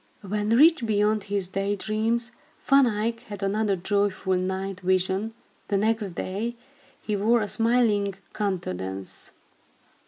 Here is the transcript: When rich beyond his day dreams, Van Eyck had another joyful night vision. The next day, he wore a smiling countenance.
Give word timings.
When 0.23 0.49
rich 0.49 0.83
beyond 0.83 1.25
his 1.25 1.47
day 1.47 1.75
dreams, 1.75 2.31
Van 2.63 2.87
Eyck 2.87 3.19
had 3.25 3.43
another 3.43 3.75
joyful 3.75 4.33
night 4.33 4.79
vision. 4.79 5.35
The 5.67 5.77
next 5.77 6.15
day, 6.15 6.55
he 7.03 7.15
wore 7.15 7.41
a 7.43 7.47
smiling 7.47 8.15
countenance. 8.33 9.29